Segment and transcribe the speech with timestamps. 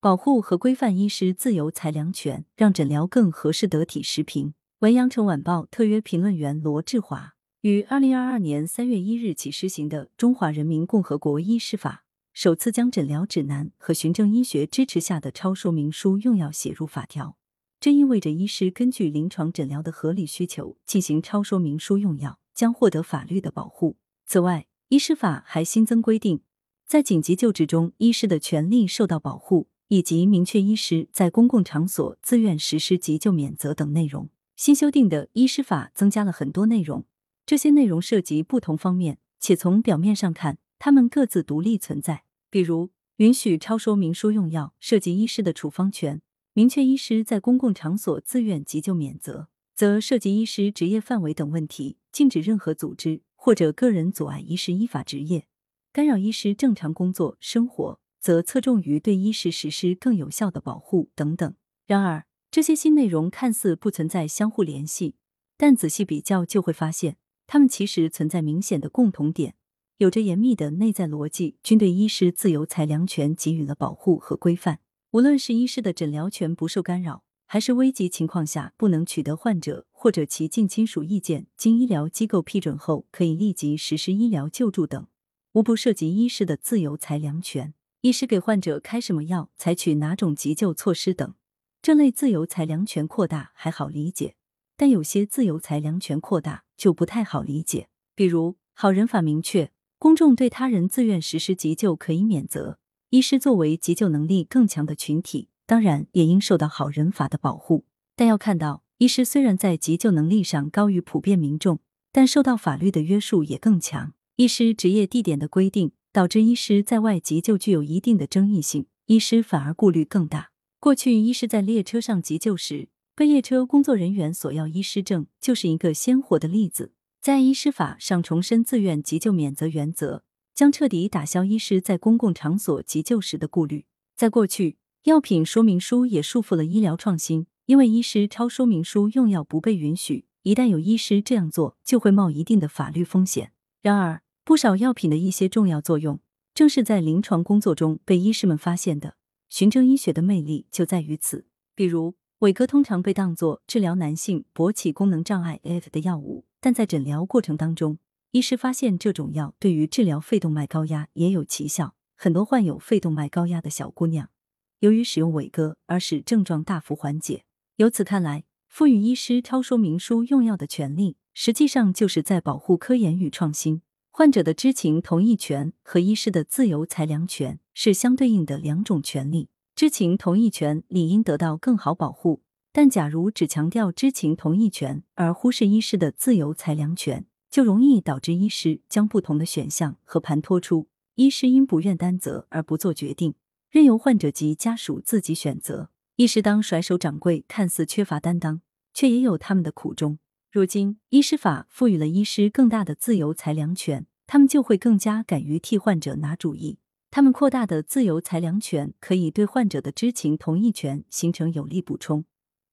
[0.00, 4.00] 保护和规范医师自由裁量权，让诊疗更合适得体。
[4.00, 7.34] 时评文：阳城晚报特约评论员罗志华。
[7.62, 17.36] 于二零二二年三月一日起施行的《中华人民共和国医师法》，首次将诊疗指南和循证医学支持下的超说明书用药写入法条。
[17.80, 23.96] 这意味着医师根据临床诊疗的合理需求进行超说明书用药，将获得法律的保护。
[24.24, 26.42] 此外，医师法还新增规定，
[26.86, 29.66] 在紧急救治中，医师的权利受到保护。
[29.88, 34.30] 以及明确医师在公共场所自愿实施急救免责等内容。
[34.56, 37.04] 新修订的医师法增加了很多内容，
[37.46, 42.24] 这些内容涉及不同方面，且从表面上看，他们各自独立存在。
[42.50, 46.18] 比如，允许超说明书用药，涉及医师的处方权；
[46.54, 55.46] 明确医师在公共场所自愿急救免责，则涉及医师职业范围等问题，禁止任何组织或者个人阻碍医师依法执业，
[55.92, 58.00] 干扰医师正常工作生活。
[58.20, 61.54] 则侧重于对医师实施更有效的保护等等。
[61.86, 65.16] 然而，这些新内容看似不存在相互联系，
[65.56, 67.16] 但仔细比较就会发现，
[67.46, 69.54] 它们其实存在明显的共同点，
[69.98, 74.80] 有着严密的内在逻辑，均对医师自由裁量权给予了保护和规范。
[75.12, 85.06] 无论是医师的诊疗权不受干扰，还是危急情况下不能取得患者或者其近亲属意见，经医疗机构批准后可以立即实施医疗救助等，
[85.52, 87.72] 无不涉及医师的自由裁量权。
[88.00, 91.34] 医师给患者开什么药，采取哪种急救措施等，
[91.82, 94.36] 这类自由裁量权扩大还好理解，
[94.76, 97.88] 但有些自由裁量权扩大就不太好理解。
[98.14, 102.78] 比如，好人法明确，公众对他人自愿实施急救可以免责，
[103.10, 107.84] 医师作为急救能力更强的群体，当然也应受到好人法的保护。
[108.14, 111.80] 但要看到，医师虽然在急救能力上高于普遍民众，
[112.12, 114.12] 但受到法律的约束也更强。
[114.36, 115.90] 医师职业地点的规定。
[116.18, 120.50] 导致医师在外急救具有一定的争议性，医师反而顾虑更大。
[120.80, 126.90] 过去，医师在列车上急救时，被列车工作人员索要医师证，就是一个鲜活的例子。
[127.20, 130.24] 在医师法上重申自愿急救免责原则，
[130.56, 133.86] 将彻底打消医师在公共场所急救时的顾虑。
[134.16, 143.52] 在过去，药品说明书也束缚了医疗创新，因为医师超说明书用药不被允许，一旦有医师这样做，就会冒一定的法律风险。
[143.80, 146.20] 然而，不少药品的一些重要作用，
[146.54, 149.18] 正是在临床工作中被医师们发现的。
[149.50, 151.44] 循证医学的魅力就在于此。
[151.74, 157.98] 比如，伟哥通常被当作治疗男性勃起功能障碍 F 的药物，但在诊疗过程当中，
[158.30, 161.94] 医师发现这种药对于治疗肺动脉高压也有奇效。
[162.16, 164.30] 很多患有肺动脉高压的小姑娘，
[164.78, 167.44] 由于使用伟哥而使症状大幅缓解。
[167.76, 173.82] 由此看来，赋予医师超说明书用药的权利，实际上就是在保护科研与创新。
[174.18, 182.42] 患者的知情同意权和医师的自由裁量权是相对应的两种权利，知情同意权理应得到更好保护。
[182.72, 193.36] 但假如只强调知情同意权，而忽视医师的自由裁量权，就容易导致医师将不同的选项和盘托出，医师因不愿担责而不做决定，
[193.70, 195.90] 任由患者及家属自己选择。
[196.16, 198.62] 医师当甩手掌柜，看似缺乏担当，
[198.92, 200.18] 却也有他们的苦衷。
[200.50, 206.78] 如今，医师法赋予了医师更大的自由裁量权，他们就会更加敢于替患者拿主意。
[207.10, 212.24] 他们扩大的自由裁量权可以对患者的知情同意权形成有力补充，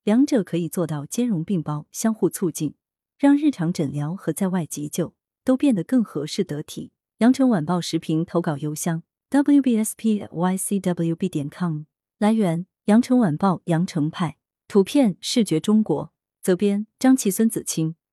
[0.05, 2.75] 两者可以做到兼容并包、相互促进，
[3.17, 5.13] 让日常诊疗和在外急救
[5.43, 6.93] 都变得更合适得体。
[7.17, 11.81] 羊城晚报时评投稿邮箱：wbspycwb 点 com。
[12.19, 14.37] 来源：羊城晚报羊城派。
[14.69, 16.14] 图片：视觉中国。
[16.45, 17.95] 责编：张琪、孙子清。